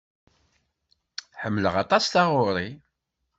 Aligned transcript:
Ḥemmleɣ 1.41 1.75
aṭas 1.83 2.05
taɣuri. 2.07 2.69